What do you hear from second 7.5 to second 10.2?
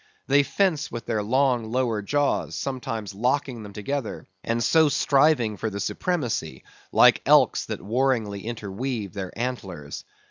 that warringly interweave their antlers.